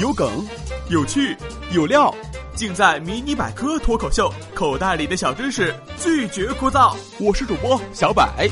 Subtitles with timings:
[0.00, 0.46] 有梗，
[0.88, 1.36] 有趣，
[1.72, 2.14] 有料，
[2.54, 6.96] 尽在《迷你百科脱口秀》，口袋里的小知识拒绝枯燥。
[7.18, 8.48] 我是主播小百。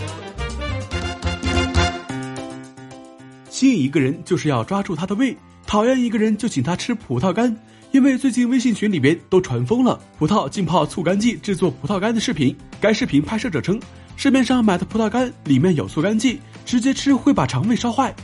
[3.49, 5.35] 吸引一个人就是要抓住他的胃，
[5.67, 7.56] 讨厌一个人就请他吃葡萄干。
[7.90, 13.80] 因为最近微信群里边都传疯了葡萄浸泡醋干剂制作葡萄干的视频，该视频拍摄者称，
[14.14, 18.14] 市面上买的葡萄干里面有醋干剂，直接吃会把肠胃烧坏。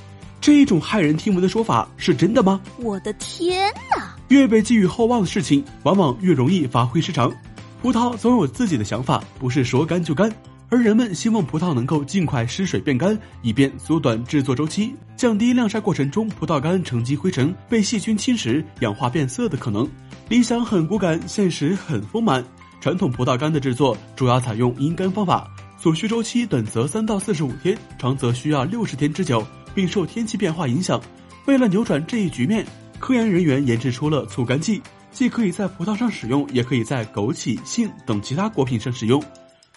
[0.45, 2.61] 这一种骇人听闻的说法是真的吗？
[2.77, 4.15] 我的天哪！
[4.29, 7.33] 越被寄予厚望的事情，往往越容易发挥失常。
[7.81, 10.31] 葡萄总有自己的想法，不是说干就干。
[10.69, 19.89] 而人们希望葡萄能够尽快失水变干，以便缩短制作周期，降低晾晒过程中葡萄干沉积灰尘、被细菌侵蚀、氧化变色的可能。
[20.29, 22.45] 理想很骨感，现实很丰满。
[22.83, 29.43] 传统葡萄干的制作主要采用阴干方法，所需周期短则三到四十五天，长则需要六十天之久。
[29.75, 31.01] 并受天气变化影响。
[31.47, 32.65] 为了扭转这一局面，
[32.99, 34.81] 科研人员研制出了醋干剂，
[35.13, 39.23] 既可以在葡萄上使用，也可以在枸杞、杏等其他果品上使用。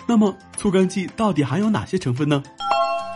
[0.06, 2.42] 那么，醋干剂到底含有哪些成分呢？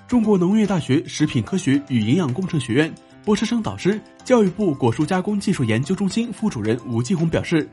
[0.08, 7.70] 中国农业大学食品科学与营养工程学院博士生导师、教育部果蔬加工技术研究中心副主任吴继红表示，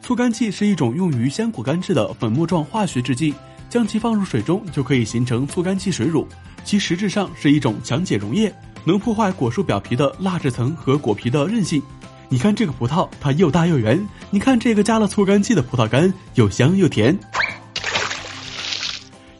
[0.00, 3.32] 醋干剂是一种用于鲜果干制的粉末状化学制剂，
[3.68, 6.26] 将其放入水中就可以形成醋干剂水乳。
[6.64, 8.52] 其实质上是一种强解溶液，
[8.84, 11.80] 能破坏果树表皮的蜡质层和果皮的韧性。
[12.28, 13.96] 你看这个葡萄，它又大又圆；
[14.30, 17.16] 你看这个加了醋干剂的葡萄干，又香又甜。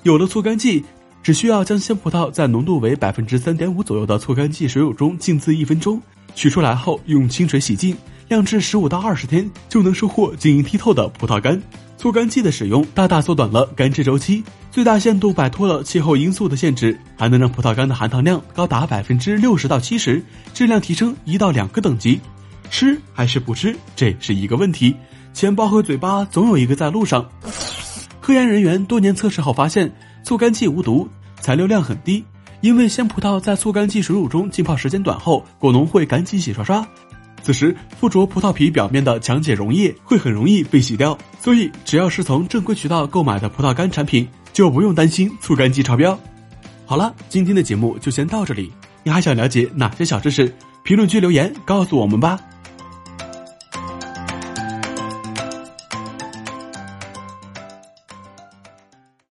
[0.05, 0.85] 有了醋干剂，
[1.21, 6.01] 只需要将鲜葡萄在浓度为百分之三点五左右的醋干剂水乳中浸渍一分钟，
[6.37, 7.97] 取出来后用清水洗净，
[8.29, 11.61] 晾至十五到二十天，就能收获晶莹剔透的葡萄干。
[11.97, 22.21] 促干剂的使用大大缩短了干制周期，最大限度摆脱了气候因素的限制，还能让葡萄干的含糖量高达百分之六十到七十，质量提升一到两个等级。
[22.71, 24.95] 吃还是不吃，这是一个问题。
[25.33, 27.27] 钱包和嘴巴总有一个在路上。
[28.21, 29.91] 科研人员多年测试后发现，
[30.23, 31.09] 促干剂无毒，
[31.41, 32.25] 残留量很低。
[32.61, 36.87] 因为鲜葡萄在促干剂水乳中浸泡时间短后，果农会赶紧洗刷刷。
[37.47, 46.19] 此时，附着葡萄皮表面的强碱溶液会很容易被洗掉，所以只要是从正规渠道购买的葡萄干产品，就不用担心醋酸剂超标。
[46.85, 48.73] 好了，今天的节目就先到这里。
[49.05, 50.53] 你还想了解哪些小知识？
[50.83, 52.37] 评论区留言告诉我们吧。